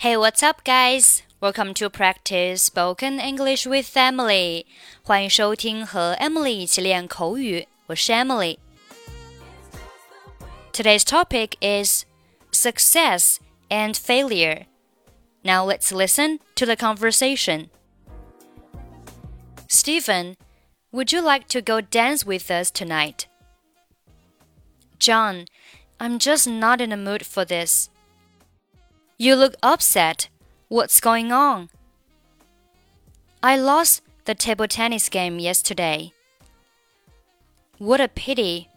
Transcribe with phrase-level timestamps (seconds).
[0.00, 1.24] Hey, what's up, guys?
[1.40, 4.64] Welcome to practice spoken English with Emily.
[5.02, 7.66] 欢迎收听和 Emily 一起练口语。
[7.86, 8.58] 我是 Emily。
[10.72, 12.04] Today's topic is
[12.52, 13.38] success
[13.70, 14.66] and failure.
[15.42, 17.70] Now let's listen to the conversation.
[19.68, 20.36] Steven,
[20.92, 23.26] would you like to go dance with us tonight?
[25.00, 25.46] John,
[25.98, 27.90] I'm just not in the mood for this.
[29.20, 30.28] You look upset.
[30.68, 31.70] What's going on?
[33.42, 36.12] I lost the table tennis game yesterday.
[37.78, 38.68] What a pity.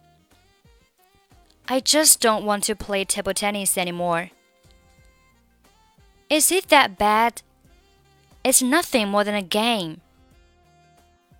[1.68, 4.30] I just don't want to play table tennis anymore.
[6.28, 7.42] Is it that bad?
[8.42, 10.00] It's nothing more than a game.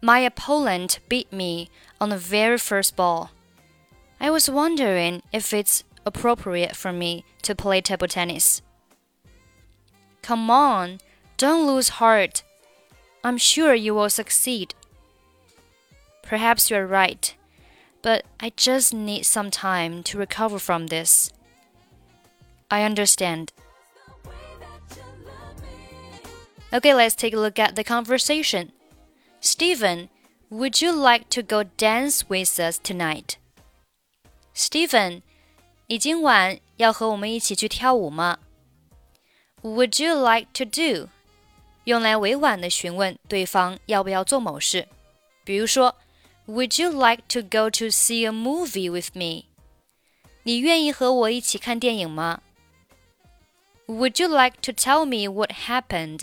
[0.00, 3.32] My opponent beat me on the very first ball.
[4.20, 8.62] I was wondering if it's appropriate for me to play table tennis.
[10.22, 10.98] Come on,
[11.36, 12.42] don't lose heart.
[13.24, 14.74] I'm sure you will succeed.
[16.22, 17.34] Perhaps you're right,
[18.02, 21.30] but I just need some time to recover from this.
[22.70, 23.52] I understand.
[26.72, 28.72] Okay, let's take a look at the conversation.
[29.40, 30.08] Steven,
[30.48, 33.36] would you like to go dance with us tonight?
[34.54, 35.22] Steven,
[35.88, 38.38] 你今晚要和我们一起去跳舞吗？
[39.61, 41.09] ？would you like to do？
[41.85, 44.87] 用来委婉的询问对方要不要做某事。
[45.43, 45.95] 比如说，
[46.47, 49.45] Would you like to go to see a movie with me？
[50.43, 52.41] 你愿意和我一起看电影吗？
[53.87, 56.21] Would you like to tell me what happened？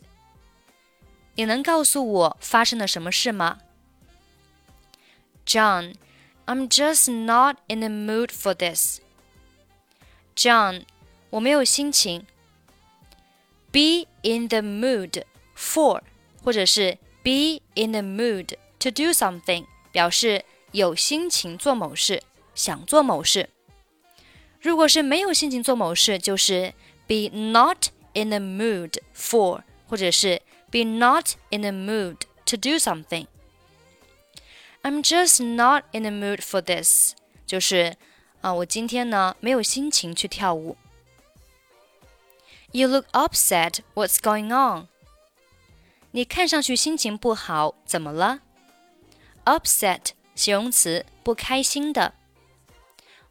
[1.35, 3.59] 你能告诉我发生了什么事吗？
[5.47, 5.95] John,
[6.47, 9.01] I'm just not in the mood for this.
[10.37, 10.85] John，
[11.31, 12.27] 我没有心情。
[13.71, 15.23] be in the mood
[15.57, 16.01] for，
[16.43, 22.23] 或者是 be in the mood to do something，表示有心情做某事，
[22.55, 23.51] 想做某事。
[24.61, 26.73] 如果是没有心情做某事，就是
[27.07, 30.41] be not in the mood for，或者是
[30.71, 37.15] be not in the mood to do something。I'm just not in the mood for this，
[37.47, 37.97] 就是
[38.41, 40.77] 啊，我今天呢没有心情去跳舞。
[42.73, 43.81] You look upset.
[43.95, 44.89] What's going on?
[46.11, 48.41] 你看上去心情不好，怎么了？
[49.45, 52.15] Upset 形容词，不开心的。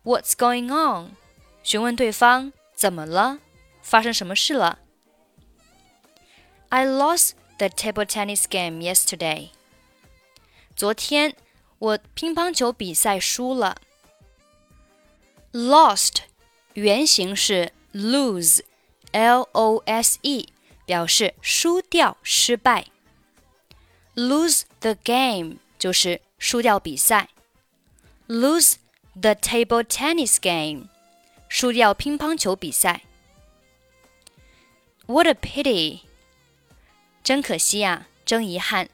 [0.04, 1.16] What's going on？
[1.64, 3.40] 询问对方怎么了，
[3.82, 4.80] 发生什么事了？
[6.70, 9.50] I lost the table tennis game yesterday.
[10.76, 11.36] 昨天
[11.80, 13.78] 我乒乓球比赛输了。
[15.52, 16.24] Lost
[16.74, 18.62] 原型是 lose。
[19.13, 20.49] L O S E
[20.85, 22.87] 表示输掉、失败。
[24.15, 27.29] Lose the game 就是输掉比赛。
[28.27, 28.75] Lose
[29.15, 30.89] the table tennis game
[31.49, 33.03] 输掉乒乓球比赛。
[35.07, 36.01] What a pity！
[37.23, 38.89] 真可惜啊，真遗憾。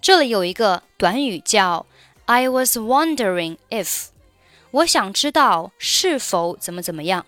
[0.00, 1.86] 这里有一个短语叫
[2.26, 4.08] I was wondering if，
[4.70, 7.24] 我想知道是否怎么怎么样。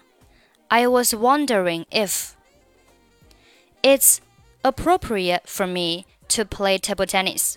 [0.69, 2.31] I was wondering if
[3.83, 4.19] it's
[4.63, 7.55] appropriate for me to play table tennis。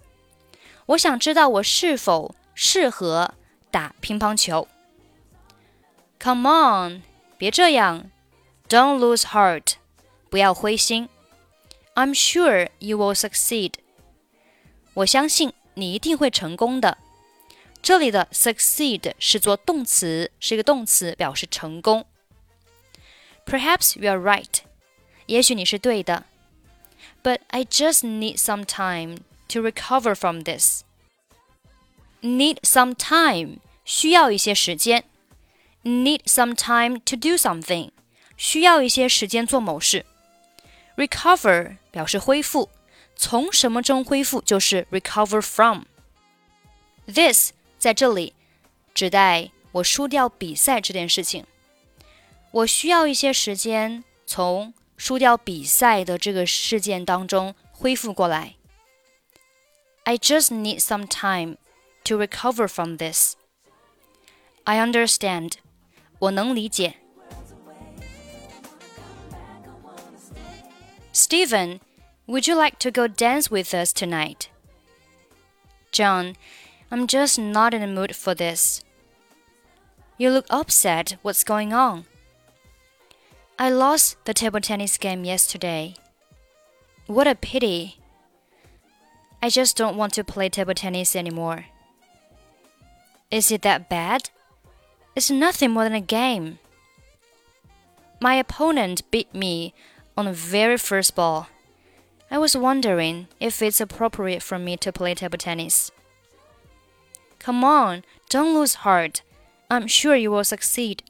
[0.87, 3.33] 我想知道我是否适合
[3.69, 4.67] 打乒乓球。
[6.19, 7.01] Come on，
[7.37, 8.11] 别这样，
[8.67, 9.73] Don't lose heart，
[10.29, 11.09] 不要灰心。
[11.95, 13.73] I'm sure you will succeed。
[14.93, 16.97] 我相信你一定会成功的。
[17.81, 22.05] 这里的 succeed 是做动词，是一个动词，表示成功。
[23.45, 24.59] Perhaps you are right，
[25.25, 26.25] 也许你是对的。
[27.25, 29.17] But I just need some time
[29.49, 30.83] to recover from this.
[32.21, 35.03] Need some time 需要一些时间。
[35.83, 37.91] Need some time to do something
[38.37, 40.05] 需要一些时间做某事。
[40.95, 42.69] Recover 表示恢复，
[43.15, 48.33] 从什么中恢复就是 recover from。This 在这里
[48.93, 51.45] 指代我输掉比赛这件事情。
[52.51, 58.54] 我需要一些时间从 输掉比赛的这个事件当中恢复过来。
[60.04, 61.56] I just need some time
[62.04, 63.34] to recover from this.
[64.64, 65.54] I understand.
[66.18, 66.94] 我能理解。
[71.12, 71.80] Steven,
[72.26, 74.48] would you like to go dance with us tonight?
[75.92, 76.36] John,
[76.90, 78.82] I'm just not in the mood for this.
[80.18, 81.16] You look upset.
[81.22, 82.04] What's going on?
[83.58, 85.94] I lost the table tennis game yesterday.
[87.06, 87.96] What a pity.
[89.42, 91.64] I just don't want to play table tennis anymore.
[93.30, 94.28] Is it that bad?
[95.14, 96.58] It's nothing more than a game.
[98.20, 99.72] My opponent beat me
[100.18, 101.48] on the very first ball.
[102.30, 105.90] I was wondering if it's appropriate for me to play table tennis.
[107.38, 109.22] Come on, don't lose heart.
[109.70, 111.02] I'm sure you will succeed.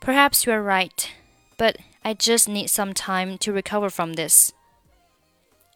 [0.00, 1.10] Perhaps you're right,
[1.58, 4.52] but I just need some time to recover from this.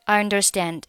[0.08, 0.88] I understand.